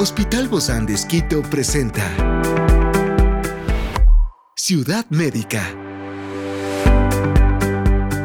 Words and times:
Hospital 0.00 0.46
Bozán 0.46 0.86
de 0.86 0.94
Esquito 0.94 1.42
presenta 1.42 2.04
Ciudad 4.54 5.04
Médica. 5.10 5.74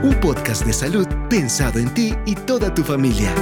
Un 0.04 0.16
podcast 0.21 0.68
de 0.68 0.73
salud 0.73 1.07
pensado 1.32 1.80
en 1.80 1.91
ti 1.96 2.14
y 2.28 2.36
toda 2.36 2.71
tu 2.75 2.84
familia. 2.84 3.34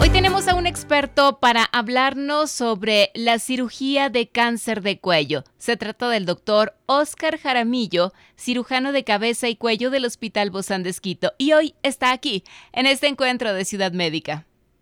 Hoy 0.00 0.08
tenemos 0.08 0.48
a 0.48 0.54
un 0.54 0.66
experto 0.66 1.40
para 1.40 1.64
hablarnos 1.64 2.50
sobre 2.50 3.10
la 3.12 3.38
cirugía 3.40 4.08
de 4.08 4.30
cáncer 4.30 4.80
de 4.80 4.98
cuello. 4.98 5.44
Se 5.58 5.76
trata 5.76 6.08
del 6.08 6.24
doctor 6.24 6.74
Oscar 6.86 7.38
Jaramillo, 7.38 8.14
cirujano 8.38 8.92
de 8.92 9.04
cabeza 9.04 9.46
y 9.46 9.56
cuello 9.56 9.90
del 9.90 10.06
Hospital 10.06 10.48
Bozán 10.48 10.82
de 10.82 10.88
Esquito, 10.88 11.34
y 11.36 11.52
hoy 11.52 11.74
está 11.82 12.12
aquí, 12.12 12.44
en 12.72 12.86
este 12.86 13.08
encuentro 13.08 13.52
de 13.52 13.66
Ciudad 13.66 13.92
Médica. 13.92 14.46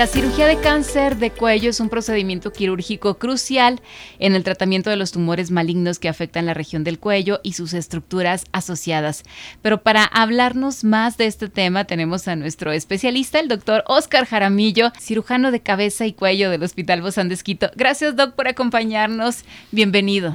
La 0.00 0.06
cirugía 0.06 0.46
de 0.46 0.58
cáncer 0.58 1.18
de 1.18 1.30
cuello 1.30 1.68
es 1.68 1.78
un 1.78 1.90
procedimiento 1.90 2.54
quirúrgico 2.54 3.18
crucial 3.18 3.82
en 4.18 4.34
el 4.34 4.44
tratamiento 4.44 4.88
de 4.88 4.96
los 4.96 5.12
tumores 5.12 5.50
malignos 5.50 5.98
que 5.98 6.08
afectan 6.08 6.46
la 6.46 6.54
región 6.54 6.84
del 6.84 6.98
cuello 6.98 7.38
y 7.42 7.52
sus 7.52 7.74
estructuras 7.74 8.46
asociadas. 8.50 9.24
Pero 9.60 9.82
para 9.82 10.04
hablarnos 10.04 10.84
más 10.84 11.18
de 11.18 11.26
este 11.26 11.50
tema 11.50 11.84
tenemos 11.84 12.28
a 12.28 12.36
nuestro 12.36 12.72
especialista, 12.72 13.40
el 13.40 13.48
doctor 13.48 13.84
Oscar 13.88 14.24
Jaramillo, 14.24 14.90
cirujano 14.98 15.50
de 15.50 15.60
cabeza 15.60 16.06
y 16.06 16.14
cuello 16.14 16.48
del 16.48 16.62
Hospital 16.62 17.02
Bozán 17.02 17.28
de. 17.28 17.38
Gracias, 17.76 18.16
doc, 18.16 18.32
por 18.32 18.48
acompañarnos. 18.48 19.44
Bienvenido. 19.70 20.32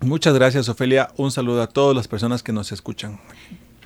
Muchas 0.00 0.32
gracias, 0.32 0.70
Ofelia. 0.70 1.10
Un 1.18 1.30
saludo 1.30 1.60
a 1.60 1.66
todas 1.66 1.94
las 1.94 2.08
personas 2.08 2.42
que 2.42 2.54
nos 2.54 2.72
escuchan. 2.72 3.20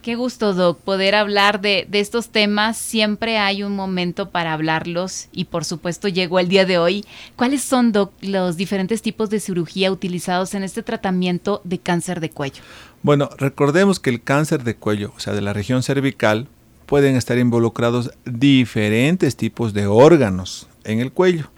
Qué 0.06 0.14
gusto, 0.14 0.54
Doc, 0.54 0.78
poder 0.78 1.16
hablar 1.16 1.60
de, 1.60 1.88
estos 1.90 2.28
temas. 2.28 2.78
Siempre 2.78 3.38
hay 3.38 3.64
un 3.64 3.74
momento 3.74 4.30
para 4.30 4.52
hablarlos 4.52 5.26
y 5.32 5.46
por 5.46 5.64
supuesto 5.64 6.06
llegó 6.06 6.38
el 6.38 6.46
día 6.46 6.64
de 6.64 6.78
hoy. 6.78 7.04
¿Cuáles 7.34 7.64
son, 7.64 7.90
Doc, 7.90 8.12
los 8.20 8.56
diferentes 8.56 9.02
tipos 9.02 9.30
de 9.30 9.40
cirugía 9.40 9.90
utilizados 9.90 10.54
en 10.54 10.62
este 10.62 10.84
tratamiento 10.84 11.60
de 11.64 11.80
cáncer 11.80 12.20
de 12.20 12.30
cuello? 12.30 12.62
Bueno, 13.02 13.30
recordemos 13.36 13.98
que 13.98 14.10
el 14.10 14.22
cáncer 14.22 14.62
de 14.62 14.76
cuello, 14.76 15.12
o 15.16 15.18
sea, 15.18 15.32
de 15.32 15.40
la 15.40 15.52
región 15.52 15.82
cervical, 15.82 16.46
pueden 16.86 17.16
estar 17.16 17.36
involucrados 17.36 18.12
diferentes 18.24 19.34
tipos 19.34 19.74
de 19.74 19.88
órganos 19.88 20.68
en 20.84 21.00
el 21.00 21.10
cuello. 21.10 21.50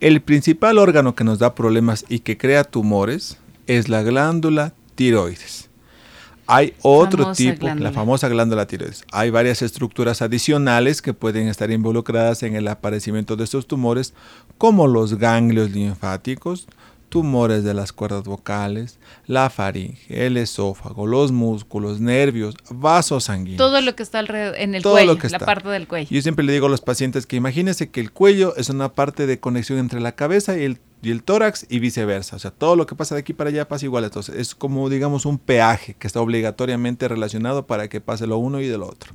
El 0.00 0.20
principal 0.20 0.78
órgano 0.78 1.14
que 1.14 1.22
nos 1.22 1.38
da 1.38 1.54
problemas 1.54 2.04
y 2.08 2.18
que 2.18 2.38
crea 2.38 2.64
tumores 2.64 3.38
es 3.68 3.88
la 3.88 4.02
glándula 4.02 4.74
tiroides. 4.96 5.70
Hay 6.46 6.74
otro 6.82 7.32
tipo, 7.32 7.66
la 7.66 7.92
famosa 7.92 8.28
glándula 8.28 8.66
tiroides. 8.66 9.04
Hay 9.12 9.30
varias 9.30 9.62
estructuras 9.62 10.22
adicionales 10.22 11.02
que 11.02 11.14
pueden 11.14 11.48
estar 11.48 11.70
involucradas 11.70 12.42
en 12.42 12.54
el 12.54 12.68
aparecimiento 12.68 13.36
de 13.36 13.44
estos 13.44 13.66
tumores, 13.66 14.14
como 14.58 14.86
los 14.86 15.18
ganglios 15.18 15.70
linfáticos, 15.70 16.66
tumores 17.08 17.62
de 17.62 17.74
las 17.74 17.92
cuerdas 17.92 18.24
vocales, 18.24 18.98
la 19.26 19.48
faringe, 19.48 20.26
el 20.26 20.36
esófago, 20.36 21.06
los 21.06 21.30
músculos, 21.30 22.00
nervios, 22.00 22.56
vasos 22.70 23.24
sanguíneos. 23.24 23.58
Todo 23.58 23.80
lo 23.80 23.94
que 23.94 24.02
está 24.02 24.18
alrededor, 24.18 24.56
en 24.58 24.74
el 24.74 24.82
cuello, 24.82 25.16
la 25.30 25.38
parte 25.38 25.68
del 25.68 25.86
cuello. 25.86 26.08
Yo 26.10 26.20
siempre 26.22 26.44
le 26.44 26.52
digo 26.52 26.66
a 26.66 26.70
los 26.70 26.80
pacientes 26.80 27.24
que 27.26 27.36
imagínense 27.36 27.88
que 27.88 28.00
el 28.00 28.10
cuello 28.10 28.56
es 28.56 28.68
una 28.68 28.92
parte 28.92 29.28
de 29.28 29.38
conexión 29.38 29.78
entre 29.78 30.00
la 30.00 30.12
cabeza 30.12 30.58
y 30.58 30.64
el 30.64 30.80
y 31.04 31.10
el 31.10 31.22
tórax 31.22 31.66
y 31.68 31.78
viceversa. 31.78 32.36
O 32.36 32.38
sea, 32.38 32.50
todo 32.50 32.76
lo 32.76 32.86
que 32.86 32.94
pasa 32.94 33.14
de 33.14 33.20
aquí 33.20 33.32
para 33.32 33.50
allá 33.50 33.68
pasa 33.68 33.84
igual. 33.84 34.04
Entonces, 34.04 34.34
es 34.36 34.54
como, 34.54 34.88
digamos, 34.88 35.26
un 35.26 35.38
peaje 35.38 35.94
que 35.94 36.06
está 36.06 36.20
obligatoriamente 36.20 37.06
relacionado 37.08 37.66
para 37.66 37.88
que 37.88 38.00
pase 38.00 38.26
lo 38.26 38.38
uno 38.38 38.60
y 38.60 38.66
de 38.66 38.78
lo 38.78 38.86
otro. 38.86 39.12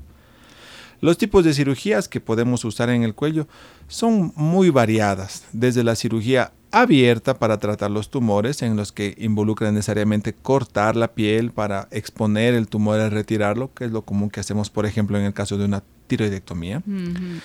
Los 1.02 1.18
tipos 1.18 1.46
de 1.46 1.54
cirugías 1.54 2.10
que 2.10 2.20
podemos 2.20 2.66
usar 2.66 2.90
en 2.90 3.04
el 3.04 3.16
cuello 3.16 3.48
son 3.88 4.34
muy 4.36 4.70
variadas, 4.70 5.46
desde 5.54 5.84
la 5.84 5.96
cirugía 5.96 6.52
abierta 6.72 7.40
para 7.40 7.58
tratar 7.58 7.90
los 7.90 8.10
tumores, 8.10 8.62
en 8.62 8.76
los 8.76 8.92
que 8.92 9.16
involucra 9.18 9.72
necesariamente 9.72 10.34
cortar 10.34 10.96
la 10.96 11.14
piel 11.14 11.52
para 11.52 11.88
exponer 11.92 12.54
el 12.54 12.68
tumor 12.68 13.00
y 13.00 13.10
retirarlo, 13.10 13.74
que 13.74 13.86
es 13.86 13.92
lo 13.92 14.04
común 14.04 14.30
que 14.30 14.42
hacemos, 14.42 14.70
por 14.70 14.86
ejemplo, 14.86 15.18
en 15.18 15.24
el 15.24 15.34
caso 15.34 15.58
de 15.58 15.66
una 15.66 15.84
tiroidectomía. 16.10 16.84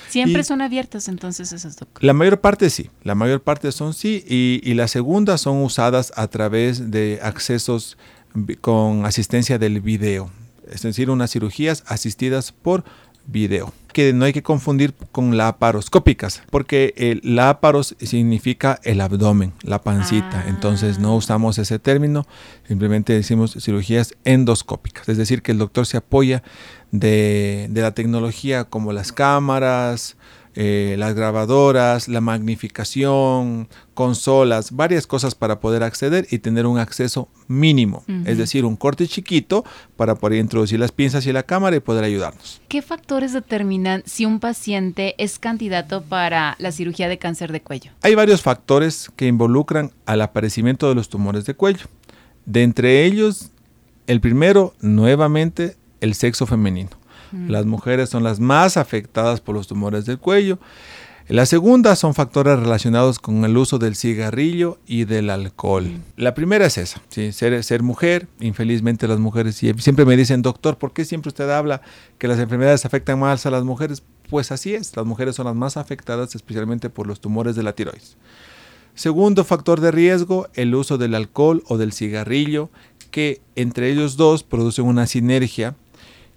¿Siempre 0.08 0.42
son 0.42 0.60
abiertas 0.60 1.06
entonces 1.06 1.52
esas 1.52 1.76
doctores? 1.76 2.04
La 2.04 2.12
mayor 2.12 2.41
parte 2.41 2.69
sí, 2.70 2.91
la 3.04 3.14
mayor 3.14 3.42
parte 3.42 3.70
son 3.70 3.94
sí, 3.94 4.25
y, 4.26 4.60
y 4.69 4.75
las 4.75 4.91
segundas 4.91 5.42
son 5.42 5.62
usadas 5.62 6.12
a 6.16 6.26
través 6.26 6.91
de 6.91 7.20
accesos 7.22 7.97
con 8.60 9.06
asistencia 9.06 9.58
del 9.58 9.80
video, 9.80 10.30
es 10.69 10.82
decir, 10.82 11.10
unas 11.10 11.30
cirugías 11.30 11.84
asistidas 11.86 12.50
por 12.50 12.84
video. 13.26 13.72
Que 13.92 14.12
no 14.12 14.24
hay 14.24 14.32
que 14.32 14.42
confundir 14.42 14.92
con 15.12 15.36
laparoscópicas, 15.36 16.42
porque 16.50 16.94
el 16.96 17.20
láparos 17.22 17.94
significa 18.00 18.80
el 18.82 19.00
abdomen, 19.00 19.52
la 19.62 19.82
pancita. 19.82 20.42
Ah. 20.44 20.48
Entonces 20.48 20.98
no 20.98 21.14
usamos 21.14 21.58
ese 21.58 21.78
término, 21.78 22.26
simplemente 22.66 23.12
decimos 23.12 23.56
cirugías 23.60 24.14
endoscópicas. 24.24 25.08
Es 25.08 25.16
decir, 25.16 25.42
que 25.42 25.52
el 25.52 25.58
doctor 25.58 25.86
se 25.86 25.96
apoya 25.96 26.42
de, 26.90 27.68
de 27.70 27.82
la 27.82 27.92
tecnología 27.92 28.64
como 28.64 28.92
las 28.92 29.12
cámaras, 29.12 30.16
eh, 30.56 30.94
las 30.98 31.15
grabadoras, 31.15 32.09
la 32.09 32.20
magnificación, 32.20 33.69
consolas, 33.94 34.70
varias 34.72 35.06
cosas 35.06 35.34
para 35.34 35.59
poder 35.59 35.82
acceder 35.82 36.26
y 36.31 36.38
tener 36.38 36.66
un 36.66 36.78
acceso 36.78 37.28
mínimo, 37.48 38.04
es 38.25 38.38
decir, 38.38 38.65
un 38.65 38.76
corte 38.76 39.06
chiquito 39.06 39.65
para 39.97 40.15
poder 40.15 40.38
introducir 40.38 40.78
las 40.78 40.92
pinzas 40.92 41.26
y 41.26 41.32
la 41.32 41.42
cámara 41.42 41.76
y 41.76 41.81
poder 41.81 42.04
ayudarnos. 42.04 42.60
¿Qué 42.69 42.82
factores 42.82 43.32
determinan 43.32 44.03
si 44.06 44.26
un 44.26 44.41
paciente 44.41 45.15
es 45.19 45.38
candidato 45.38 46.03
para 46.03 46.56
la 46.59 46.72
cirugía 46.72 47.09
de 47.09 47.19
cáncer 47.19 47.50
de 47.53 47.60
cuello? 47.60 47.91
Hay 48.03 48.15
varios 48.15 48.42
factores 48.42 49.10
que 49.16 49.26
involucran 49.26 49.91
al 50.06 50.22
aparecimiento 50.22 50.88
de 50.88 50.94
los 50.94 51.09
tumores 51.09 51.44
de 51.44 51.54
cuello. 51.54 51.86
De 52.47 52.62
entre 52.62 53.04
ellos, 53.04 53.50
el 54.06 54.21
primero, 54.21 54.75
nuevamente, 54.81 55.76
el 56.00 56.15
sexo 56.15 56.47
femenino. 56.47 56.91
Las 57.49 57.67
mujeres 57.67 58.11
son 58.11 58.22
las 58.22 58.41
más 58.41 58.77
afectadas 58.77 59.41
por 59.41 59.55
los 59.55 59.67
tumores 59.67 60.06
del 60.06 60.19
cuello. 60.19 60.59
La 61.27 61.47
segunda 61.47 61.97
son 61.97 62.12
factores 62.12 62.59
relacionados 62.59 63.19
con 63.19 63.47
el 63.47 63.56
uso 63.56 63.78
del 63.78 63.97
cigarrillo 63.97 64.78
y 64.87 65.05
del 65.05 65.31
alcohol. 65.31 65.91
La 66.17 66.34
primera 66.34 66.67
es 66.67 66.77
esa, 66.77 67.00
ser, 67.09 67.65
ser, 67.65 67.83
mujer. 67.83 68.28
Infelizmente 68.41 69.09
las 69.09 69.19
mujeres 69.19 69.56
siempre 69.56 70.05
me 70.05 70.19
dicen, 70.19 70.43
doctor, 70.43 70.77
¿por 70.77 70.93
qué 70.93 71.06
siempre 71.06 71.28
usted 71.28 71.49
habla 71.49 71.81
que 72.19 72.28
las 72.28 72.39
enfermedades 72.39 72.84
afectan 72.84 73.19
más 73.19 73.47
a 73.47 73.51
las 73.51 73.65
mujeres? 73.65 74.03
Pues 74.28 74.53
así 74.53 74.75
es, 74.75 74.95
las 74.97 75.06
mujeres 75.06 75.34
son 75.34 75.47
las 75.47 75.55
más 75.55 75.78
afectadas 75.78 76.34
especialmente 76.34 76.91
por 76.91 77.06
los 77.06 77.21
tumores 77.21 77.56
de 77.56 77.62
la 77.62 77.72
tiroides. 77.75 78.19
Segundo 78.95 79.45
factor 79.45 79.81
de 79.81 79.93
riesgo, 79.93 80.49
el 80.53 80.75
uso 80.75 80.99
del 80.99 81.15
alcohol 81.15 81.62
o 81.69 81.78
del 81.78 81.95
cigarrillo, 81.95 82.69
que 83.11 83.41
entre 83.56 83.91
ellos 83.91 84.19
dos 84.19 84.43
producen 84.43 84.84
una 84.84 85.06
sinergia 85.06 85.75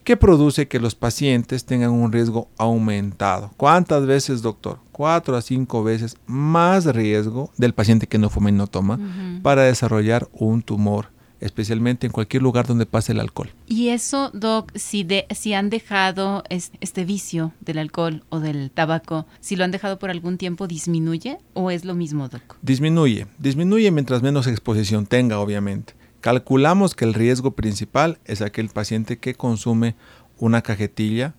que 0.07 0.15
produce 0.15 0.69
que 0.69 0.79
los 0.79 0.95
pacientes 0.95 1.65
tengan 1.65 1.91
un 1.91 2.13
riesgo 2.13 2.47
aumentado. 2.57 3.51
¿Cuántas 3.57 4.05
veces, 4.05 4.41
doctor? 4.41 4.79
Cuatro 4.93 5.35
a 5.35 5.41
cinco 5.41 5.83
veces 5.83 6.15
más 6.25 6.85
riesgo 6.85 7.51
del 7.57 7.73
paciente 7.73 8.07
que 8.07 8.17
no 8.17 8.29
fuma 8.29 8.47
y 8.47 8.53
no 8.53 8.67
toma 8.67 8.97
para 9.43 9.63
desarrollar 9.63 10.29
un 10.31 10.61
tumor 10.61 11.09
especialmente 11.41 12.07
en 12.07 12.13
cualquier 12.13 12.41
lugar 12.41 12.65
donde 12.65 12.85
pase 12.85 13.11
el 13.11 13.19
alcohol. 13.19 13.49
Y 13.67 13.89
eso, 13.89 14.31
Doc, 14.33 14.71
si, 14.75 15.03
de, 15.03 15.27
si 15.35 15.53
han 15.53 15.69
dejado 15.69 16.43
este 16.49 17.03
vicio 17.03 17.51
del 17.59 17.77
alcohol 17.77 18.23
o 18.29 18.39
del 18.39 18.71
tabaco, 18.71 19.27
si 19.41 19.57
lo 19.57 19.65
han 19.65 19.71
dejado 19.71 19.99
por 19.99 20.09
algún 20.09 20.37
tiempo, 20.37 20.67
¿disminuye 20.67 21.37
o 21.53 21.69
es 21.69 21.83
lo 21.83 21.95
mismo, 21.95 22.29
Doc? 22.29 22.55
Disminuye, 22.61 23.27
disminuye 23.37 23.91
mientras 23.91 24.23
menos 24.23 24.47
exposición 24.47 25.05
tenga, 25.05 25.39
obviamente. 25.39 25.96
Calculamos 26.21 26.95
que 26.95 27.05
el 27.05 27.13
riesgo 27.13 27.51
principal 27.51 28.19
es 28.25 28.41
aquel 28.41 28.69
paciente 28.69 29.17
que 29.17 29.35
consume 29.35 29.95
una 30.39 30.61
cajetilla 30.61 31.33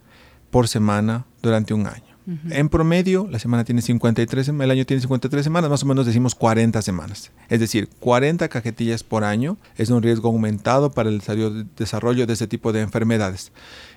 por 0.50 0.68
semana 0.68 1.26
durante 1.42 1.74
un 1.74 1.86
año. 1.86 2.08
En 2.50 2.68
promedio, 2.68 3.26
la 3.30 3.38
semana 3.38 3.64
tiene 3.64 3.80
53, 3.80 4.48
el 4.48 4.70
año 4.70 4.84
tiene 4.84 5.00
53 5.00 5.42
semanas, 5.42 5.70
más 5.70 5.82
o 5.82 5.86
menos 5.86 6.04
decimos 6.04 6.34
40 6.34 6.82
semanas. 6.82 7.32
Es 7.48 7.58
decir, 7.58 7.88
40 8.00 8.50
cajetillas 8.50 9.02
por 9.02 9.24
año 9.24 9.56
es 9.78 9.88
un 9.88 10.02
riesgo 10.02 10.28
aumentado 10.28 10.90
para 10.92 11.08
el 11.08 11.22
desarrollo 11.74 12.26
de 12.26 12.32
este 12.34 12.46
tipo 12.46 12.74
de 12.74 12.82
enfermedades. 12.82 13.50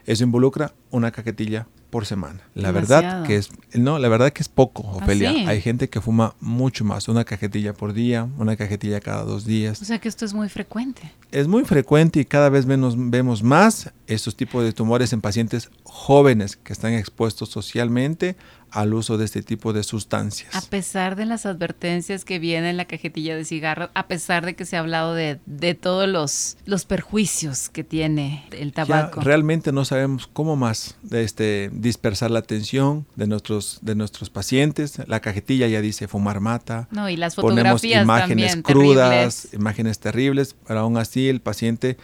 Eso 0.06 0.24
involucra 0.24 0.74
una 0.92 1.12
cajetilla 1.12 1.68
por 1.92 2.08
semana. 2.08 2.42
La 2.56 2.72
verdad 2.72 3.24
que 3.24 3.36
es 3.36 3.52
no, 3.74 4.00
la 4.00 4.10
verdad 4.10 4.32
que 4.32 4.42
es 4.42 4.50
poco, 4.50 4.84
¿Ah, 4.88 4.98
Ofelia. 4.98 5.32
Hay 5.48 5.62
gente 5.62 5.90
que 5.90 6.02
fuma 6.02 6.36
mucho 6.40 6.84
más, 6.84 7.08
una 7.08 7.24
cajetilla 7.24 7.74
por 7.74 7.94
día, 7.94 8.28
una 8.38 8.56
cajetilla 8.56 9.00
cada 9.00 9.24
dos 9.24 9.46
días. 9.46 9.82
O 9.82 9.86
sea 9.86 10.00
que 10.00 10.10
esto 10.10 10.26
es 10.26 10.34
muy 10.34 10.50
frecuente. 10.50 11.12
Es 11.32 11.48
muy 11.48 11.64
frecuente 11.64 12.20
y 12.20 12.26
cada 12.26 12.50
vez 12.50 12.66
menos 12.66 12.96
vemos 12.98 13.44
más 13.44 13.92
estos 14.08 14.36
tipos 14.36 14.64
de 14.64 14.74
tumores 14.74 15.14
en 15.14 15.22
pacientes 15.22 15.70
jóvenes 15.84 16.56
que 16.56 16.74
están 16.74 16.94
expuestos 16.94 17.50
socialmente 17.50 18.36
al 18.71 18.94
uso 18.94 19.18
de 19.18 19.25
este 19.25 19.44
tipo 19.44 19.73
de 19.73 19.83
sustancias. 19.83 20.56
A 20.56 20.62
pesar 20.62 21.15
de 21.15 21.25
las 21.25 21.45
advertencias 21.45 22.25
que 22.25 22.39
vienen 22.39 22.71
en 22.71 22.77
la 22.77 22.85
cajetilla 22.85 23.35
de 23.35 23.45
cigarros, 23.45 23.89
a 23.94 24.07
pesar 24.07 24.45
de 24.45 24.56
que 24.56 24.65
se 24.65 24.77
ha 24.77 24.79
hablado 24.79 25.13
de, 25.13 25.39
de 25.45 25.73
todos 25.75 26.07
los, 26.07 26.57
los 26.65 26.85
perjuicios 26.85 27.69
que 27.69 27.83
tiene 27.83 28.45
el 28.51 28.71
tabaco. 28.71 29.21
realmente 29.21 29.71
no 29.71 29.85
sabemos 29.85 30.27
cómo 30.31 30.56
más 30.56 30.95
de 31.03 31.23
este, 31.23 31.69
dispersar 31.73 32.31
la 32.31 32.39
atención 32.39 33.06
de 33.15 33.27
nuestros, 33.27 33.79
de 33.81 33.95
nuestros 33.95 34.29
pacientes. 34.29 35.01
La 35.07 35.19
cajetilla 35.19 35.68
ya 35.68 35.81
dice 35.81 36.07
fumar 36.07 36.39
mata. 36.39 36.88
No, 36.91 37.09
y 37.09 37.18
las 37.18 37.35
fotografías 37.35 38.06
Ponemos 38.06 38.27
imágenes 38.27 38.57
crudas, 38.63 39.50
imágenes 39.53 40.00
terribles, 40.00 40.56
pero 40.65 40.81
aún 40.81 40.97
así 40.97 41.27
el 41.27 41.41
paciente 41.41 41.97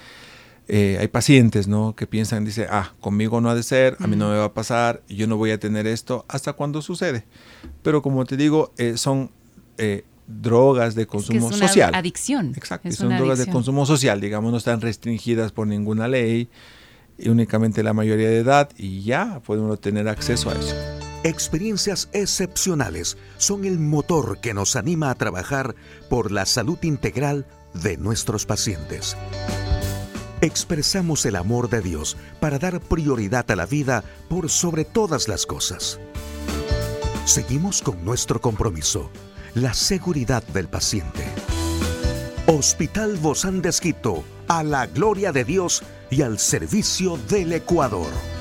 eh, 0.69 0.97
hay 0.99 1.07
pacientes 1.07 1.67
¿no? 1.67 1.95
que 1.95 2.07
piensan, 2.07 2.43
dice, 2.43 2.67
ah, 2.69 2.93
conmigo 2.99 3.39
no 3.39 3.49
ha 3.49 3.55
de 3.55 3.63
ser, 3.63 3.95
a 3.99 4.07
mí 4.07 4.17
no 4.17 4.29
me 4.29 4.37
va 4.37 4.45
a 4.45 4.53
pasar, 4.53 5.01
yo 5.07 5.25
no 5.25 5.37
voy 5.37 5.51
a 5.51 5.59
tener 5.59 5.87
esto 5.87 6.25
hasta 6.27 6.53
cuando 6.53 6.81
sucede. 6.81 7.25
Pero 7.83 8.01
como 8.01 8.25
te 8.25 8.35
digo, 8.35 8.73
eh, 8.77 8.97
son 8.97 9.31
eh, 9.77 10.03
drogas 10.27 10.93
de 10.95 11.07
consumo 11.07 11.49
es 11.49 11.55
una 11.55 11.67
social. 11.67 11.95
Adicción. 11.95 12.53
Exacto, 12.57 12.91
son 12.91 13.15
drogas 13.15 13.39
de 13.39 13.47
consumo 13.47 13.85
social, 13.85 14.19
digamos, 14.19 14.51
no 14.51 14.57
están 14.57 14.81
restringidas 14.81 15.53
por 15.53 15.67
ninguna 15.67 16.09
ley, 16.09 16.49
y 17.17 17.29
únicamente 17.29 17.81
la 17.81 17.93
mayoría 17.93 18.27
de 18.27 18.39
edad, 18.39 18.69
y 18.77 19.03
ya 19.03 19.39
podemos 19.45 19.79
tener 19.79 20.09
acceso 20.09 20.49
a 20.49 20.53
eso. 20.53 20.75
Experiencias 21.23 22.09
excepcionales 22.11 23.17
son 23.37 23.63
el 23.63 23.79
motor 23.79 24.39
que 24.39 24.53
nos 24.53 24.75
anima 24.75 25.11
a 25.11 25.15
trabajar 25.15 25.75
por 26.09 26.31
la 26.31 26.45
salud 26.45 26.77
integral 26.83 27.47
de 27.73 27.97
nuestros 27.97 28.45
pacientes 28.45 29.15
expresamos 30.41 31.25
el 31.25 31.35
amor 31.35 31.69
de 31.69 31.81
Dios 31.81 32.17
para 32.39 32.59
dar 32.59 32.79
prioridad 32.79 33.49
a 33.51 33.55
la 33.55 33.65
vida 33.65 34.03
por 34.29 34.49
sobre 34.49 34.85
todas 34.85 35.27
las 35.27 35.45
cosas. 35.45 35.99
Seguimos 37.25 37.81
con 37.81 38.03
nuestro 38.05 38.39
compromiso, 38.39 39.09
la 39.53 39.73
seguridad 39.73 40.43
del 40.43 40.67
paciente. 40.69 41.25
Hospital 42.47 43.17
Bozán 43.17 43.61
de 43.61 43.73
a 44.47 44.63
la 44.63 44.87
gloria 44.87 45.31
de 45.33 45.43
Dios 45.43 45.83
y 46.09 46.21
al 46.21 46.39
servicio 46.39 47.17
del 47.29 47.51
Ecuador. 47.51 48.36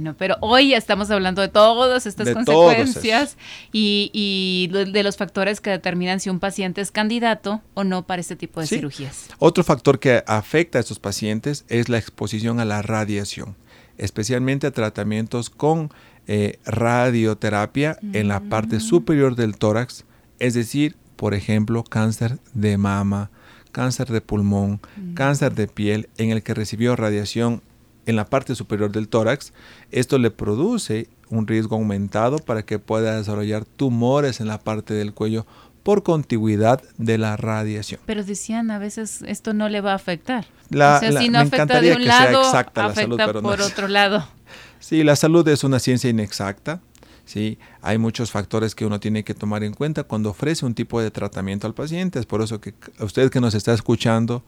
Bueno, 0.00 0.16
pero 0.16 0.38
hoy 0.40 0.72
estamos 0.72 1.10
hablando 1.10 1.42
de 1.42 1.48
todas 1.48 2.06
estas 2.06 2.30
consecuencias 2.30 3.36
y, 3.70 4.66
de 4.72 5.02
los 5.02 5.18
factores 5.18 5.60
que 5.60 5.68
determinan 5.68 6.20
si 6.20 6.30
un 6.30 6.40
paciente 6.40 6.80
es 6.80 6.90
candidato 6.90 7.60
o 7.74 7.84
no 7.84 8.06
para 8.06 8.20
este 8.20 8.34
tipo 8.34 8.62
de 8.62 8.66
cirugías. 8.66 9.28
Otro 9.38 9.62
factor 9.62 9.98
que 9.98 10.24
afecta 10.26 10.78
a 10.78 10.80
estos 10.80 10.98
pacientes 10.98 11.66
es 11.68 11.90
la 11.90 11.98
exposición 11.98 12.60
a 12.60 12.64
la 12.64 12.80
radiación, 12.80 13.56
especialmente 13.98 14.66
a 14.66 14.70
tratamientos 14.70 15.50
con 15.50 15.92
eh, 16.26 16.58
radioterapia 16.64 17.98
en 18.14 18.26
la 18.26 18.40
parte 18.40 18.76
mm. 18.76 18.80
superior 18.80 19.36
del 19.36 19.58
tórax, 19.58 20.06
es 20.38 20.54
decir, 20.54 20.96
por 21.16 21.34
ejemplo, 21.34 21.84
cáncer 21.84 22.38
de 22.54 22.78
mama, 22.78 23.30
cáncer 23.70 24.08
de 24.08 24.22
pulmón, 24.22 24.80
mm. 24.96 25.12
cáncer 25.12 25.54
de 25.54 25.66
piel, 25.66 26.08
en 26.16 26.30
el 26.30 26.42
que 26.42 26.54
recibió 26.54 26.96
radiación 26.96 27.60
en 28.10 28.16
la 28.16 28.26
parte 28.26 28.54
superior 28.54 28.92
del 28.92 29.08
tórax. 29.08 29.52
Esto 29.90 30.18
le 30.18 30.30
produce 30.30 31.08
un 31.30 31.46
riesgo 31.46 31.76
aumentado 31.76 32.38
para 32.38 32.64
que 32.64 32.78
pueda 32.78 33.16
desarrollar 33.16 33.64
tumores 33.64 34.40
en 34.40 34.48
la 34.48 34.58
parte 34.58 34.94
del 34.94 35.14
cuello 35.14 35.46
por 35.82 36.02
contigüidad 36.02 36.82
de 36.98 37.18
la 37.18 37.36
radiación. 37.36 38.00
Pero 38.04 38.22
decían 38.22 38.70
a 38.70 38.78
veces 38.78 39.22
esto 39.26 39.54
no 39.54 39.68
le 39.68 39.80
va 39.80 39.92
a 39.92 39.94
afectar. 39.94 40.46
La, 40.68 40.96
o 40.96 41.00
sea, 41.00 41.20
si 41.20 41.28
no 41.28 41.38
afecta 41.38 41.80
de 41.80 41.94
un 41.94 42.04
lado, 42.04 42.42
afecta 42.42 43.32
por 43.40 43.60
otro 43.60 43.88
lado. 43.88 44.26
Sí, 44.80 45.04
la 45.04 45.14
salud 45.14 45.46
es 45.46 45.62
una 45.62 45.78
ciencia 45.78 46.08
inexacta. 46.08 46.80
¿sí? 47.26 47.58
Hay 47.82 47.98
muchos 47.98 48.30
factores 48.30 48.74
que 48.74 48.86
uno 48.86 48.98
tiene 48.98 49.22
que 49.24 49.34
tomar 49.34 49.62
en 49.62 49.74
cuenta 49.74 50.04
cuando 50.04 50.30
ofrece 50.30 50.64
un 50.64 50.74
tipo 50.74 51.02
de 51.02 51.10
tratamiento 51.10 51.66
al 51.66 51.74
paciente. 51.74 52.18
Es 52.18 52.24
por 52.24 52.40
eso 52.40 52.62
que 52.62 52.72
usted 52.98 53.30
que 53.30 53.40
nos 53.40 53.54
está 53.54 53.74
escuchando, 53.74 54.42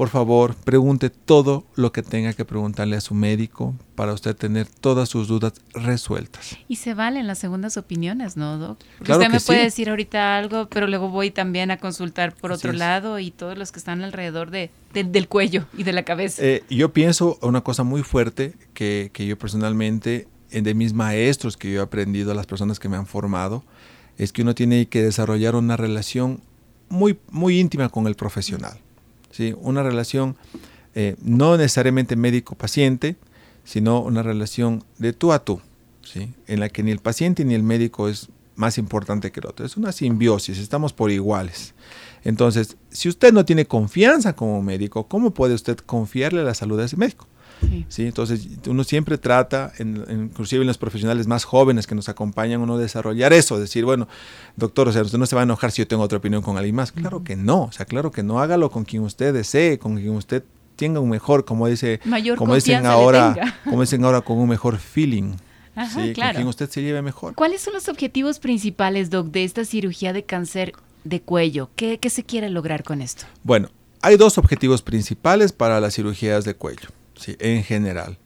por 0.00 0.08
favor, 0.08 0.54
pregunte 0.54 1.10
todo 1.10 1.66
lo 1.74 1.92
que 1.92 2.02
tenga 2.02 2.32
que 2.32 2.46
preguntarle 2.46 2.96
a 2.96 3.02
su 3.02 3.12
médico 3.12 3.74
para 3.96 4.14
usted 4.14 4.34
tener 4.34 4.66
todas 4.66 5.10
sus 5.10 5.28
dudas 5.28 5.52
resueltas. 5.74 6.56
Y 6.68 6.76
se 6.76 6.94
valen 6.94 7.26
las 7.26 7.38
segundas 7.38 7.76
opiniones, 7.76 8.34
¿no, 8.38 8.56
Doc? 8.56 8.78
usted 8.98 9.28
me 9.28 9.40
puede 9.40 9.62
decir 9.62 9.90
ahorita 9.90 10.38
algo, 10.38 10.70
pero 10.70 10.86
luego 10.86 11.10
voy 11.10 11.30
también 11.30 11.70
a 11.70 11.76
consultar 11.76 12.34
por 12.34 12.50
otro 12.50 12.72
lado 12.72 13.18
y 13.18 13.30
todos 13.30 13.58
los 13.58 13.72
que 13.72 13.78
están 13.78 14.00
alrededor 14.00 14.50
de, 14.50 14.70
del 14.94 15.28
cuello 15.28 15.66
y 15.76 15.82
de 15.82 15.92
la 15.92 16.02
cabeza. 16.02 16.42
Eh, 16.42 16.64
yo 16.70 16.94
pienso 16.94 17.38
una 17.42 17.60
cosa 17.60 17.82
muy 17.82 18.02
fuerte 18.02 18.54
que, 18.72 19.10
que 19.12 19.26
yo 19.26 19.36
personalmente, 19.36 20.28
de 20.50 20.72
mis 20.72 20.94
maestros 20.94 21.58
que 21.58 21.70
yo 21.70 21.80
he 21.80 21.84
aprendido, 21.84 22.32
las 22.32 22.46
personas 22.46 22.78
que 22.78 22.88
me 22.88 22.96
han 22.96 23.04
formado, 23.04 23.64
es 24.16 24.32
que 24.32 24.40
uno 24.40 24.54
tiene 24.54 24.86
que 24.86 25.02
desarrollar 25.02 25.56
una 25.56 25.76
relación 25.76 26.40
muy, 26.88 27.18
muy 27.30 27.60
íntima 27.60 27.90
con 27.90 28.06
el 28.06 28.14
profesional. 28.14 28.80
¿Sí? 29.30 29.54
una 29.60 29.82
relación 29.82 30.36
eh, 30.94 31.16
no 31.22 31.56
necesariamente 31.56 32.16
médico-paciente, 32.16 33.16
sino 33.64 34.00
una 34.00 34.22
relación 34.22 34.84
de 34.98 35.12
tú 35.12 35.32
a 35.32 35.44
tú, 35.44 35.60
¿sí? 36.02 36.32
en 36.46 36.60
la 36.60 36.68
que 36.68 36.82
ni 36.82 36.90
el 36.90 36.98
paciente 36.98 37.44
ni 37.44 37.54
el 37.54 37.62
médico 37.62 38.08
es 38.08 38.28
más 38.56 38.78
importante 38.78 39.32
que 39.32 39.40
el 39.40 39.46
otro. 39.46 39.64
Es 39.64 39.76
una 39.76 39.92
simbiosis, 39.92 40.58
estamos 40.58 40.92
por 40.92 41.10
iguales. 41.10 41.74
Entonces, 42.24 42.76
si 42.90 43.08
usted 43.08 43.32
no 43.32 43.44
tiene 43.44 43.66
confianza 43.66 44.34
como 44.34 44.62
médico, 44.62 45.08
¿cómo 45.08 45.32
puede 45.32 45.54
usted 45.54 45.78
confiarle 45.78 46.40
a 46.40 46.44
la 46.44 46.54
salud 46.54 46.78
de 46.78 46.84
ese 46.84 46.96
médico? 46.96 47.26
Sí. 47.88 48.06
Entonces, 48.06 48.46
uno 48.66 48.84
siempre 48.84 49.18
trata, 49.18 49.72
inclusive 49.78 50.62
en 50.62 50.66
los 50.66 50.78
profesionales 50.78 51.26
más 51.26 51.44
jóvenes 51.44 51.86
que 51.86 51.94
nos 51.94 52.08
acompañan, 52.08 52.60
uno 52.60 52.78
desarrollar 52.78 53.32
eso, 53.32 53.58
decir, 53.58 53.84
bueno, 53.84 54.08
doctor, 54.56 54.88
o 54.88 54.92
sea, 54.92 55.02
usted 55.02 55.18
no 55.18 55.26
se 55.26 55.36
va 55.36 55.42
a 55.42 55.44
enojar 55.44 55.70
si 55.70 55.82
yo 55.82 55.88
tengo 55.88 56.02
otra 56.02 56.18
opinión 56.18 56.42
con 56.42 56.56
alguien 56.56 56.74
más. 56.74 56.92
Claro 56.92 57.22
que 57.24 57.36
no, 57.36 57.64
o 57.64 57.72
sea, 57.72 57.86
claro 57.86 58.10
que 58.10 58.22
no, 58.22 58.40
hágalo 58.40 58.70
con 58.70 58.84
quien 58.84 59.02
usted 59.02 59.32
desee, 59.32 59.78
con 59.78 59.96
quien 59.96 60.10
usted 60.10 60.44
tenga 60.76 61.00
un 61.00 61.10
mejor, 61.10 61.44
como 61.44 61.66
dice, 61.66 62.00
como 62.36 62.54
dicen 62.54 62.86
ahora, 62.86 63.36
como 63.64 63.82
dicen 63.82 64.04
ahora, 64.04 64.22
con 64.22 64.38
un 64.38 64.48
mejor 64.48 64.78
feeling. 64.78 65.34
sí, 65.92 66.14
con 66.14 66.30
quien 66.34 66.46
usted 66.46 66.70
se 66.70 66.82
lleve 66.82 67.02
mejor. 67.02 67.34
¿Cuáles 67.34 67.60
son 67.60 67.74
los 67.74 67.88
objetivos 67.88 68.38
principales, 68.38 69.10
doc, 69.10 69.28
de 69.28 69.44
esta 69.44 69.64
cirugía 69.64 70.12
de 70.12 70.24
cáncer 70.24 70.72
de 71.04 71.20
cuello? 71.20 71.70
¿Qué, 71.76 71.98
qué 71.98 72.10
se 72.10 72.24
quiere 72.24 72.48
lograr 72.48 72.82
con 72.82 73.02
esto? 73.02 73.26
Bueno, 73.42 73.68
hay 74.00 74.16
dos 74.16 74.38
objetivos 74.38 74.80
principales 74.80 75.52
para 75.52 75.80
las 75.80 75.94
cirugías 75.94 76.44
de 76.44 76.54
cuello 76.54 76.88
en 77.26 77.62
general. 77.64 78.18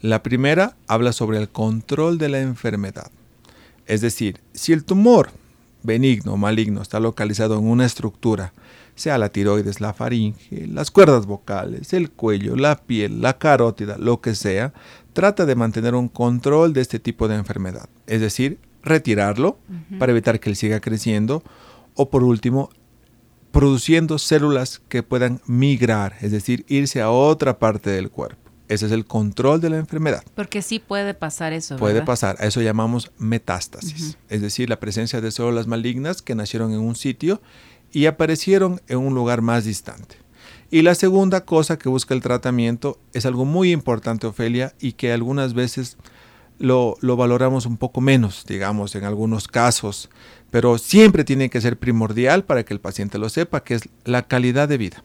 La 0.00 0.22
primera 0.22 0.76
habla 0.88 1.12
sobre 1.12 1.38
el 1.38 1.48
control 1.48 2.18
de 2.18 2.28
la 2.28 2.40
enfermedad. 2.40 3.10
Es 3.86 4.00
decir, 4.00 4.40
si 4.52 4.72
el 4.72 4.84
tumor 4.84 5.30
benigno 5.82 6.34
o 6.34 6.36
maligno 6.36 6.82
está 6.82 7.00
localizado 7.00 7.58
en 7.58 7.64
una 7.66 7.86
estructura, 7.86 8.52
sea 8.94 9.18
la 9.18 9.30
tiroides, 9.30 9.80
la 9.80 9.92
faringe, 9.92 10.66
las 10.66 10.90
cuerdas 10.90 11.26
vocales, 11.26 11.92
el 11.92 12.10
cuello, 12.10 12.56
la 12.56 12.76
piel, 12.76 13.20
la 13.20 13.38
carótida, 13.38 13.96
lo 13.98 14.20
que 14.20 14.34
sea, 14.34 14.72
trata 15.12 15.46
de 15.46 15.54
mantener 15.54 15.94
un 15.94 16.08
control 16.08 16.72
de 16.72 16.80
este 16.80 16.98
tipo 16.98 17.28
de 17.28 17.36
enfermedad. 17.36 17.88
Es 18.06 18.20
decir, 18.20 18.58
retirarlo 18.82 19.58
para 19.98 20.12
evitar 20.12 20.40
que 20.40 20.50
él 20.50 20.56
siga 20.56 20.80
creciendo 20.80 21.42
o 21.94 22.10
por 22.10 22.22
último, 22.22 22.70
produciendo 23.52 24.18
células 24.18 24.82
que 24.88 25.02
puedan 25.02 25.40
migrar, 25.46 26.16
es 26.20 26.32
decir, 26.32 26.64
irse 26.68 27.00
a 27.00 27.10
otra 27.10 27.58
parte 27.58 27.90
del 27.90 28.10
cuerpo. 28.10 28.50
Ese 28.68 28.86
es 28.86 28.92
el 28.92 29.04
control 29.04 29.60
de 29.60 29.68
la 29.68 29.76
enfermedad. 29.76 30.24
Porque 30.34 30.62
sí 30.62 30.78
puede 30.78 31.12
pasar 31.12 31.52
eso. 31.52 31.76
Puede 31.76 32.00
pasar. 32.00 32.36
A 32.40 32.46
eso 32.46 32.62
llamamos 32.62 33.12
metástasis. 33.18 34.16
Es 34.30 34.40
decir, 34.40 34.70
la 34.70 34.80
presencia 34.80 35.20
de 35.20 35.30
células 35.30 35.66
malignas 35.66 36.22
que 36.22 36.34
nacieron 36.34 36.72
en 36.72 36.80
un 36.80 36.96
sitio 36.96 37.42
y 37.92 38.06
aparecieron 38.06 38.80
en 38.88 38.98
un 38.98 39.14
lugar 39.14 39.42
más 39.42 39.64
distante. 39.64 40.16
Y 40.70 40.80
la 40.80 40.94
segunda 40.94 41.44
cosa 41.44 41.78
que 41.78 41.90
busca 41.90 42.14
el 42.14 42.22
tratamiento 42.22 42.98
es 43.12 43.26
algo 43.26 43.44
muy 43.44 43.72
importante, 43.72 44.26
Ofelia, 44.26 44.72
y 44.80 44.92
que 44.92 45.12
algunas 45.12 45.52
veces 45.52 45.98
lo, 46.62 46.96
lo, 47.00 47.16
valoramos 47.16 47.66
un 47.66 47.76
poco 47.76 48.00
menos, 48.00 48.44
digamos, 48.46 48.94
en 48.94 49.04
algunos 49.04 49.48
casos, 49.48 50.08
pero 50.50 50.78
siempre 50.78 51.24
tiene 51.24 51.50
que 51.50 51.60
ser 51.60 51.78
primordial 51.78 52.44
para 52.44 52.64
que 52.64 52.72
el 52.72 52.80
paciente 52.80 53.18
lo 53.18 53.28
sepa, 53.28 53.64
que 53.64 53.74
es 53.74 53.88
la 54.04 54.22
calidad 54.22 54.68
de 54.68 54.78
vida. 54.78 55.02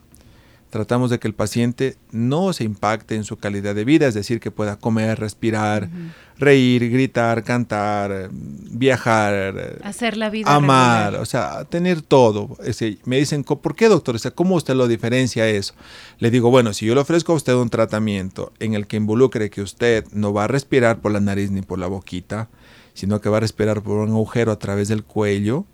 Tratamos 0.69 1.09
de 1.09 1.19
que 1.19 1.27
el 1.27 1.33
paciente 1.33 1.95
no 2.11 2.53
se 2.53 2.63
impacte 2.63 3.15
en 3.15 3.23
su 3.23 3.37
calidad 3.37 3.75
de 3.75 3.85
vida, 3.85 4.07
es 4.07 4.13
decir, 4.13 4.39
que 4.39 4.51
pueda 4.51 4.77
comer, 4.77 5.19
respirar, 5.19 5.89
reír, 6.37 6.89
gritar, 6.89 7.43
cantar, 7.43 8.29
viajar, 8.31 9.79
hacer 9.83 10.17
la 10.17 10.29
vida 10.29 10.53
amar, 10.53 11.15
o 11.15 11.25
sea, 11.25 11.65
tener 11.65 12.01
todo. 12.01 12.57
me 13.05 13.17
dicen, 13.17 13.43
¿por 13.43 13.75
qué 13.75 13.87
doctor? 13.87 14.15
O 14.15 14.19
sea, 14.19 14.31
¿cómo 14.31 14.55
usted 14.55 14.75
lo 14.75 14.87
diferencia 14.87 15.47
eso? 15.47 15.73
Le 16.19 16.31
digo, 16.31 16.49
bueno, 16.51 16.73
si 16.73 16.85
yo 16.85 16.95
le 16.95 17.01
ofrezco 17.01 17.33
a 17.33 17.35
usted 17.35 17.53
un 17.53 17.69
tratamiento 17.69 18.53
en 18.59 18.73
el 18.73 18.87
que 18.87 18.97
involucre 18.97 19.49
que 19.49 19.61
usted 19.61 20.05
no 20.11 20.33
va 20.33 20.45
a 20.45 20.47
respirar 20.47 20.99
por 20.99 21.11
la 21.11 21.19
nariz 21.19 21.51
ni 21.51 21.61
por 21.61 21.79
la 21.79 21.87
boquita, 21.87 22.49
sino 22.93 23.21
que 23.21 23.29
va 23.29 23.37
a 23.37 23.41
respirar 23.41 23.81
por 23.81 23.97
un 23.97 24.09
agujero 24.09 24.51
a 24.51 24.59
través 24.59 24.87
del 24.87 25.03
cuello, 25.03 25.65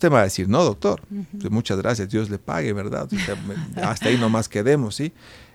Usted 0.00 0.10
va 0.10 0.20
a 0.20 0.24
decir, 0.24 0.48
no, 0.48 0.64
doctor, 0.64 1.02
pues 1.38 1.50
muchas 1.50 1.76
gracias, 1.76 2.08
Dios 2.08 2.30
le 2.30 2.38
pague, 2.38 2.72
¿verdad? 2.72 3.06
hasta 3.82 4.08
ahí 4.08 4.16
nomás 4.16 4.48
quedemos, 4.48 4.94
¿sí? 4.94 5.12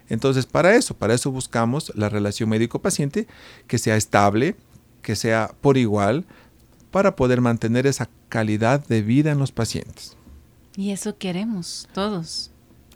Entonces, 0.08 0.46
para 0.46 0.76
eso, 0.76 0.94
para 0.94 1.16
eso 1.16 1.32
buscamos 1.32 1.92
la 1.96 2.10
relación 2.10 2.48
médico-paciente 2.50 3.26
que 3.66 3.80
sea 3.80 3.96
estable, 3.96 4.56
que 5.02 5.16
sea 5.16 5.56
por 5.62 5.78
igual, 5.78 6.26
para 6.92 7.16
poder 7.16 7.42
mantener 7.42 7.88
esa 7.88 8.08
calidad 8.30 8.86
de 8.86 9.02
vida 9.02 9.32
en 9.32 9.40
los 9.40 9.52
pacientes. 9.52 10.16
Y 10.78 10.92
eso 10.92 11.18
queremos 11.18 11.88
todos. 11.92 12.52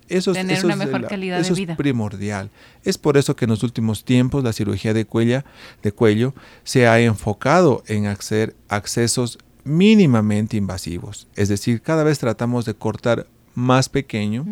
Eso, 0.07 0.33
tener 0.33 0.63
una 0.63 0.75
mejor 0.75 1.07
calidad 1.07 1.41
de 1.41 1.51
vida. 1.51 1.73
es 1.73 1.77
primordial. 1.77 2.51
Es 2.83 2.99
por 2.99 3.17
eso 3.17 3.35
que 3.35 3.45
en 3.45 3.49
los 3.49 3.63
últimos 3.63 4.05
tiempos 4.05 4.43
la 4.43 4.53
cirugía 4.53 4.93
de, 4.93 5.05
cuella, 5.05 5.45
de 5.81 5.91
cuello 5.91 6.35
se 6.63 6.87
ha 6.87 6.99
enfocado 6.99 7.83
en 7.87 8.05
hacer 8.05 8.55
accesos 8.67 9.39
mínimamente 9.69 10.57
invasivos. 10.57 11.27
Es 11.35 11.49
decir, 11.49 11.81
cada 11.81 12.03
vez 12.03 12.19
tratamos 12.19 12.65
de 12.65 12.73
cortar 12.73 13.27
más 13.55 13.89
pequeño 13.89 14.45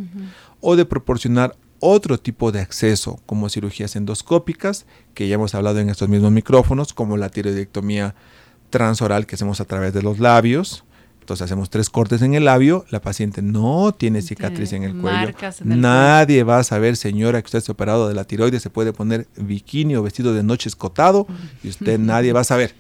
o 0.62 0.76
de 0.76 0.86
proporcionar 0.86 1.56
otro 1.80 2.20
tipo 2.20 2.52
de 2.52 2.60
acceso, 2.60 3.20
como 3.26 3.50
cirugías 3.50 3.96
endoscópicas, 3.96 4.86
que 5.14 5.28
ya 5.28 5.36
hemos 5.36 5.54
hablado 5.56 5.80
en 5.80 5.90
estos 5.90 6.10
mismos 6.10 6.32
micrófonos, 6.32 6.94
como 6.94 7.18
la 7.18 7.30
tiroidectomía 7.30 8.16
transoral 8.70 9.26
que 9.26 9.36
hacemos 9.36 9.62
a 9.62 9.66
través 9.66 9.94
de 9.94 10.02
los 10.02 10.20
labios. 10.20 10.84
Entonces 11.20 11.44
hacemos 11.44 11.70
tres 11.70 11.90
cortes 11.90 12.22
en 12.22 12.36
el 12.36 12.46
labio, 12.46 12.86
la 12.90 13.02
paciente 13.02 13.42
no 13.42 13.94
tiene 13.94 14.22
cicatriz 14.22 14.72
en 14.72 14.84
el 14.84 14.96
cuello. 14.96 15.34
Nadie 15.62 16.44
va 16.44 16.60
a 16.60 16.64
saber, 16.64 16.96
señora, 16.96 17.42
que 17.42 17.48
usted 17.48 17.60
se 17.60 17.70
ha 17.70 17.74
operado 17.74 18.08
de 18.08 18.14
la 18.14 18.24
tiroides, 18.24 18.64
se 18.64 18.70
puede 18.70 18.94
poner 18.94 19.28
bikini 19.36 19.98
o 19.98 20.04
vestido 20.04 20.34
de 20.34 20.42
noche 20.44 20.70
escotado 20.70 21.28
y 21.64 21.68
usted 21.68 22.00
nadie 22.00 22.32
va 22.32 22.42
a 22.42 22.46
saber. 22.46 22.76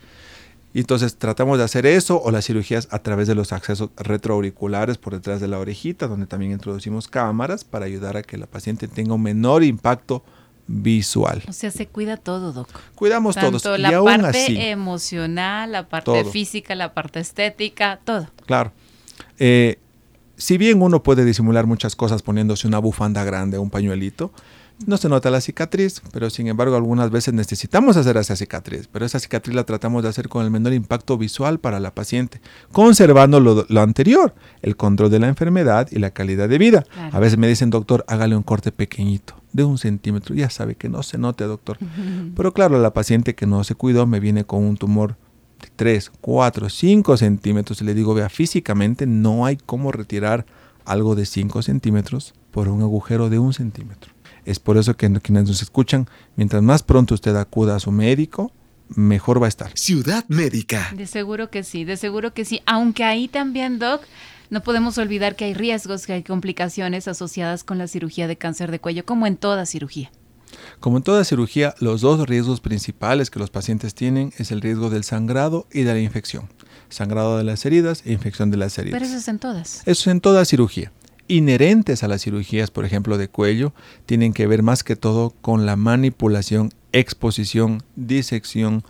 Y 0.78 0.82
entonces 0.82 1.16
tratamos 1.16 1.58
de 1.58 1.64
hacer 1.64 1.88
eso 1.88 2.22
o 2.22 2.30
las 2.30 2.46
cirugías 2.46 2.88
a 2.92 3.00
través 3.00 3.28
de 3.28 3.34
los 3.34 3.52
accesos 3.52 3.90
retroauriculares 3.98 5.00
por 5.00 5.14
detrás 5.14 5.42
de 5.42 5.48
la 5.48 5.58
orejita, 5.58 6.06
donde 6.06 6.28
también 6.28 6.52
introducimos 6.52 7.08
cámaras 7.08 7.64
para 7.64 7.86
ayudar 7.86 8.16
a 8.16 8.22
que 8.22 8.38
la 8.38 8.46
paciente 8.46 8.88
tenga 8.88 9.16
un 9.16 9.24
menor 9.24 9.64
impacto 9.64 10.24
visual. 10.68 11.42
O 11.50 11.52
sea, 11.52 11.72
se 11.72 11.88
cuida 11.88 12.16
todo, 12.16 12.54
doc. 12.54 12.70
Cuidamos 12.94 13.36
todos. 13.36 13.66
La 13.80 13.90
y 13.90 14.06
parte 14.06 14.70
emocional, 14.70 15.72
la 15.72 15.90
parte 15.90 16.24
física, 16.26 16.76
la 16.76 16.94
parte 16.94 17.22
estética, 17.22 18.00
todo. 18.04 18.28
Claro. 18.46 18.72
Eh, 19.40 19.80
si 20.36 20.60
bien 20.60 20.80
uno 20.80 21.02
puede 21.02 21.26
disimular 21.26 21.66
muchas 21.66 21.96
cosas 21.96 22.22
poniéndose 22.22 22.68
una 22.68 22.78
bufanda 22.78 23.24
grande 23.24 23.58
un 23.58 23.72
pañuelito, 23.72 24.32
no 24.86 24.98
se 24.98 25.10
nota 25.10 25.32
la 25.32 25.42
cicatriz, 25.42 26.02
pero 26.12 26.30
sin 26.30 26.48
embargo 26.48 26.76
algunas 26.76 27.10
veces 27.10 27.34
necesitamos 27.34 27.98
hacer 27.98 28.18
esa 28.18 28.36
cicatriz, 28.36 28.88
pero 28.92 29.06
esa 29.06 29.20
cicatriz 29.20 29.56
la 29.56 29.64
tratamos 29.64 30.04
de 30.04 30.10
hacer 30.10 30.30
con 30.30 30.44
el 30.44 30.52
menor 30.52 30.74
impacto 30.74 31.18
visual 31.18 31.60
para 31.60 31.80
la 31.80 31.94
paciente, 31.94 32.42
conservando 32.72 33.40
lo, 33.40 33.82
anterior, 33.82 34.36
el 34.62 34.76
control 34.76 35.10
de 35.10 35.20
la 35.20 35.28
enfermedad 35.28 35.88
y 35.92 36.00
la 36.00 36.12
calidad 36.12 36.48
de 36.48 36.58
vida. 36.58 36.86
A 37.12 37.20
veces 37.20 37.38
me 37.38 37.48
dicen, 37.48 37.70
doctor, 37.70 38.06
hágale 38.08 38.36
un 38.36 38.44
corte 38.44 38.72
pequeñito, 38.72 39.36
de 39.54 39.64
un 39.64 39.78
centímetro, 39.78 40.36
ya 40.36 40.50
sabe 40.50 40.76
que 40.76 40.90
no 40.90 41.02
se 41.02 41.18
note, 41.18 41.46
doctor. 41.46 41.78
Pero 42.36 42.54
claro, 42.54 42.80
la 42.80 42.94
paciente 42.94 43.34
que 43.34 43.48
no 43.48 43.64
se 43.64 43.76
cuidó 43.76 44.06
me 44.06 44.20
viene 44.20 44.46
con 44.46 44.64
un 44.64 44.78
tumor 44.78 45.16
de 45.62 45.70
3, 45.76 46.12
4, 46.22 46.70
5 46.70 47.18
centímetros 47.18 47.82
y 47.82 47.86
le 47.86 47.96
digo, 47.96 48.14
vea, 48.14 48.30
físicamente 48.30 49.08
no 49.08 49.46
hay 49.46 49.58
cómo 49.58 49.92
retirar 49.92 50.46
algo 50.86 51.16
de 51.16 51.26
5 51.26 51.64
centímetros 51.64 52.34
por 52.52 52.70
un 52.70 52.82
agujero 52.82 53.30
de 53.30 53.40
un 53.40 53.54
centímetro. 53.54 54.17
Es 54.48 54.60
por 54.60 54.78
eso 54.78 54.96
que 54.96 55.12
quienes 55.20 55.46
nos 55.46 55.62
escuchan, 55.62 56.08
mientras 56.38 56.64
más 56.64 56.82
pronto 56.82 57.14
usted 57.14 57.36
acuda 57.36 57.76
a 57.76 57.82
su 57.82 57.92
médico, 57.92 58.54
mejor 58.88 59.42
va 59.42 59.48
a 59.48 59.50
estar. 59.50 59.78
Ciudad 59.78 60.24
Médica. 60.30 60.94
De 60.96 61.06
seguro 61.06 61.50
que 61.50 61.64
sí, 61.64 61.84
de 61.84 61.98
seguro 61.98 62.34
que 62.34 62.46
sí. 62.46 62.62
Aunque 62.66 63.04
ahí 63.04 63.28
también, 63.28 63.78
Doc, 63.78 64.04
no 64.50 64.64
podemos 64.64 64.98
olvidar 65.00 65.36
que 65.36 65.44
hay 65.44 65.54
riesgos, 65.54 66.08
que 66.08 66.14
hay 66.14 66.24
complicaciones 66.24 67.10
asociadas 67.10 67.66
con 67.66 67.78
la 67.78 67.88
cirugía 67.90 68.30
de 68.30 68.38
cáncer 68.38 68.72
de 68.72 68.80
cuello, 68.80 69.04
como 69.04 69.28
en 69.28 69.36
toda 69.36 69.66
cirugía. 69.66 70.12
Como 70.80 70.96
en 70.96 71.04
toda 71.04 71.26
cirugía, 71.26 71.76
los 71.82 72.00
dos 72.00 72.26
riesgos 72.26 72.62
principales 72.62 73.30
que 73.30 73.40
los 73.40 73.50
pacientes 73.50 73.96
tienen 73.96 74.32
es 74.38 74.52
el 74.52 74.62
riesgo 74.62 74.90
del 74.90 75.04
sangrado 75.04 75.68
y 75.74 75.82
de 75.82 75.92
la 75.92 76.00
infección. 76.00 76.48
Sangrado 76.88 77.38
de 77.38 77.44
las 77.44 77.66
heridas 77.66 78.02
e 78.06 78.14
infección 78.14 78.50
de 78.50 78.56
las 78.56 78.78
heridas. 78.78 78.98
Pero 78.98 79.10
eso 79.10 79.18
es 79.18 79.28
en 79.28 79.40
todas. 79.40 79.82
Eso 79.86 80.04
es 80.04 80.08
en 80.08 80.22
toda 80.22 80.46
cirugía 80.46 80.94
inherentes 81.28 82.04
a 82.04 82.08
las 82.08 82.24
cirugías, 82.24 82.72
por 82.72 82.86
ejemplo, 82.86 83.18
de 83.18 83.28
cuello, 83.28 83.74
tienen 84.06 84.34
que 84.34 84.48
ver 84.48 84.64
más 84.64 84.84
que 84.84 84.96
todo 84.96 85.34
con 85.42 85.66
la 85.66 85.76
manipulación, 85.76 86.72
exposición, 86.92 87.84
disección, 87.96 88.84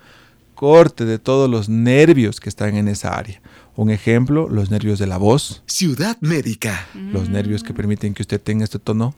corte 0.55 1.05
de 1.05 1.19
todos 1.19 1.49
los 1.49 1.69
nervios 1.69 2.39
que 2.39 2.49
están 2.49 2.75
en 2.75 2.87
esa 2.87 3.15
área. 3.15 3.41
Un 3.75 3.91
ejemplo, 3.91 4.49
los 4.49 4.71
nervios 4.71 4.97
de 4.97 5.07
la 5.07 5.17
voz. 5.17 5.61
Ciudad 5.67 6.17
médica. 6.19 6.87
Los 6.95 7.29
nervios 7.29 7.63
que 7.63 7.73
permiten 7.73 8.13
que 8.13 8.23
usted 8.23 8.41
tenga 8.41 8.63
este 8.63 8.79
tono 8.79 9.15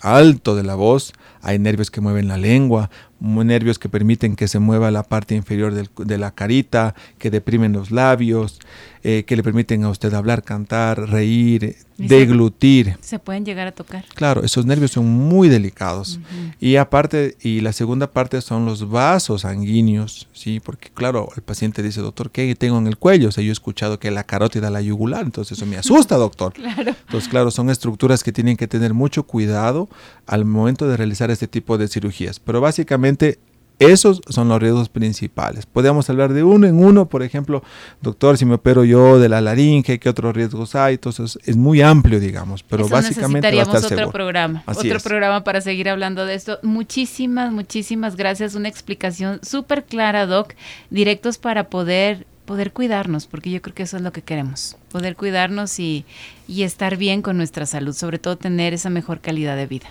alto 0.00 0.54
de 0.54 0.62
la 0.62 0.74
voz. 0.74 1.12
Hay 1.42 1.58
nervios 1.58 1.90
que 1.90 2.00
mueven 2.00 2.28
la 2.28 2.36
lengua, 2.36 2.90
nervios 3.20 3.78
que 3.78 3.88
permiten 3.88 4.36
que 4.36 4.48
se 4.48 4.58
mueva 4.58 4.90
la 4.90 5.02
parte 5.02 5.34
inferior 5.34 5.72
de 5.74 6.18
la 6.18 6.32
carita, 6.32 6.94
que 7.18 7.30
deprimen 7.30 7.72
los 7.72 7.90
labios, 7.90 8.60
eh, 9.08 9.22
que 9.22 9.36
le 9.36 9.44
permiten 9.44 9.84
a 9.84 9.88
usted 9.88 10.12
hablar, 10.14 10.42
cantar, 10.42 10.98
reír, 11.08 11.76
deglutir. 11.96 12.98
Se, 13.00 13.20
pueden 13.20 13.44
llegar 13.44 13.68
a 13.68 13.72
tocar. 13.72 14.04
Claro, 14.16 14.42
esos 14.42 14.66
nervios 14.66 14.90
son 14.90 15.06
muy 15.06 15.48
delicados. 15.48 16.18
Y 16.58 16.74
aparte, 16.74 17.36
y 17.40 17.60
la 17.60 17.72
segunda 17.72 18.10
parte 18.10 18.40
son 18.40 18.64
los 18.64 18.90
vasos 18.90 19.42
sanguíneos, 19.42 20.26
¿sí? 20.32 20.58
Porque 20.58 20.88
claro, 20.92 21.28
el 21.36 21.42
paciente 21.42 21.84
dice, 21.84 22.00
doctor, 22.00 22.32
¿qué 22.32 22.52
tengo 22.56 22.78
en 22.78 22.88
el 22.88 22.96
cuello? 22.96 23.28
O 23.28 23.30
sea, 23.30 23.44
yo 23.44 23.50
he 23.50 23.52
escuchado 23.52 24.00
que 24.00 24.10
la 24.10 24.24
carótida, 24.24 24.70
la 24.70 24.80
yugular, 24.80 25.24
entonces 25.24 25.56
eso 25.56 25.66
me 25.66 25.76
asusta, 25.76 26.16
doctor. 26.16 26.52
claro. 26.54 26.96
Entonces, 27.06 27.28
claro, 27.28 27.52
son 27.52 27.70
estructuras 27.70 28.24
que 28.24 28.32
tienen 28.32 28.56
que 28.56 28.66
tener 28.66 28.92
mucho 28.92 29.22
cuidado 29.22 29.88
al 30.26 30.44
momento 30.44 30.88
de 30.88 30.96
realizar 30.96 31.30
este 31.30 31.46
tipo 31.46 31.78
de 31.78 31.86
cirugías. 31.86 32.40
Pero 32.40 32.60
básicamente 32.60 33.38
esos 33.78 34.22
son 34.28 34.48
los 34.48 34.60
riesgos 34.60 34.88
principales. 34.88 35.66
Podríamos 35.66 36.08
hablar 36.08 36.32
de 36.32 36.42
uno 36.42 36.66
en 36.66 36.82
uno, 36.82 37.06
por 37.06 37.22
ejemplo, 37.22 37.62
doctor, 38.00 38.38
si 38.38 38.46
me 38.46 38.54
opero 38.54 38.84
yo 38.84 39.18
de 39.18 39.28
la 39.28 39.40
laringe, 39.40 39.98
¿qué 39.98 40.08
otros 40.08 40.34
riesgos 40.34 40.74
hay? 40.74 40.94
Entonces 40.94 41.38
es 41.44 41.56
muy 41.56 41.82
amplio, 41.82 42.18
digamos, 42.18 42.62
pero 42.62 42.88
básicamente 42.88 43.50
necesitaríamos 43.50 43.84
otro 43.84 44.10
programa, 44.10 44.64
otro 44.66 44.98
programa 45.00 45.44
para 45.44 45.60
seguir 45.60 45.88
hablando 45.88 46.24
de 46.24 46.34
esto. 46.34 46.58
Muchísimas, 46.62 47.52
muchísimas 47.52 48.16
gracias. 48.16 48.54
Una 48.54 48.68
explicación 48.68 49.40
súper 49.42 49.84
clara, 49.84 50.26
Doc, 50.26 50.54
directos 50.90 51.38
para 51.38 51.68
poder 51.68 52.26
poder 52.46 52.72
cuidarnos, 52.72 53.26
porque 53.26 53.50
yo 53.50 53.60
creo 53.60 53.74
que 53.74 53.82
eso 53.82 53.96
es 53.96 54.04
lo 54.04 54.12
que 54.12 54.22
queremos, 54.22 54.76
poder 54.92 55.16
cuidarnos 55.16 55.80
y, 55.80 56.04
y 56.46 56.62
estar 56.62 56.96
bien 56.96 57.20
con 57.20 57.36
nuestra 57.36 57.66
salud, 57.66 57.92
sobre 57.92 58.20
todo 58.20 58.36
tener 58.36 58.72
esa 58.72 58.88
mejor 58.88 59.20
calidad 59.20 59.56
de 59.56 59.66
vida. 59.66 59.88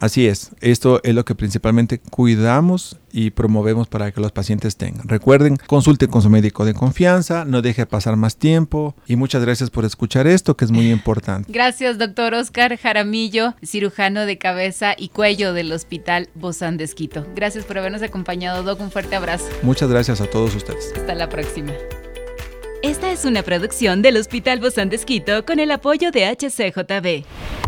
Así 0.00 0.28
es, 0.28 0.52
esto 0.60 1.00
es 1.02 1.14
lo 1.14 1.24
que 1.24 1.34
principalmente 1.34 1.98
cuidamos 1.98 2.98
y 3.12 3.30
promovemos 3.30 3.88
para 3.88 4.12
que 4.12 4.20
los 4.20 4.30
pacientes 4.30 4.76
tengan. 4.76 5.08
Recuerden, 5.08 5.56
consulte 5.66 6.06
con 6.06 6.22
su 6.22 6.30
médico 6.30 6.64
de 6.64 6.74
confianza, 6.74 7.44
no 7.44 7.62
deje 7.62 7.84
pasar 7.84 8.16
más 8.16 8.36
tiempo 8.36 8.94
y 9.06 9.16
muchas 9.16 9.42
gracias 9.42 9.70
por 9.70 9.84
escuchar 9.84 10.28
esto 10.28 10.56
que 10.56 10.64
es 10.64 10.70
muy 10.70 10.90
importante. 10.90 11.50
Gracias, 11.52 11.98
doctor 11.98 12.34
Oscar 12.34 12.76
Jaramillo, 12.76 13.54
cirujano 13.64 14.24
de 14.24 14.38
cabeza 14.38 14.94
y 14.96 15.08
cuello 15.08 15.52
del 15.52 15.72
Hospital 15.72 16.28
Bozán 16.34 16.76
de 16.76 16.84
Esquito. 16.84 17.26
Gracias 17.34 17.64
por 17.64 17.78
habernos 17.78 18.02
acompañado, 18.02 18.62
Doc. 18.62 18.80
Un 18.80 18.92
fuerte 18.92 19.16
abrazo. 19.16 19.46
Muchas 19.62 19.90
gracias 19.90 20.20
a 20.20 20.26
todos 20.26 20.54
ustedes. 20.54 20.92
Hasta 20.96 21.14
la 21.16 21.28
próxima. 21.28 21.72
Esta 22.82 23.10
es 23.10 23.24
una 23.24 23.42
producción 23.42 24.02
del 24.02 24.16
Hospital 24.16 24.60
Bozán 24.60 24.88
de 24.88 24.96
Esquito 24.96 25.44
con 25.44 25.58
el 25.58 25.72
apoyo 25.72 26.12
de 26.12 26.26
HCJB. 26.26 27.67